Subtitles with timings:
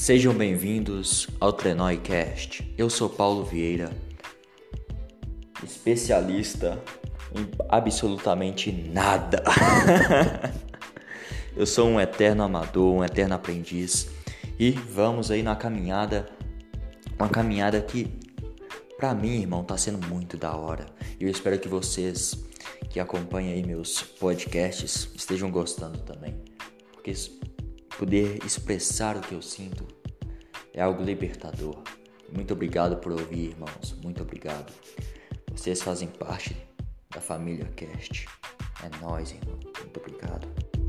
[0.00, 2.74] Sejam bem-vindos ao Trenói Cast.
[2.78, 3.92] Eu sou Paulo Vieira,
[5.62, 6.82] especialista
[7.36, 9.44] em absolutamente nada.
[11.54, 14.08] Eu sou um eterno amador, um eterno aprendiz
[14.58, 16.30] e vamos aí na caminhada,
[17.18, 18.18] uma caminhada que
[18.96, 20.86] para mim, irmão, tá sendo muito da hora.
[21.20, 22.42] Eu espero que vocês
[22.88, 26.42] que acompanham aí meus podcasts estejam gostando também.
[26.90, 27.12] Porque
[28.00, 29.86] poder expressar o que eu sinto
[30.72, 31.82] é algo libertador.
[32.32, 33.94] Muito obrigado por ouvir, irmãos.
[34.02, 34.72] Muito obrigado.
[35.52, 36.56] Vocês fazem parte
[37.10, 38.26] da família Cast.
[38.82, 39.58] É nós, irmão.
[39.82, 40.79] Muito obrigado.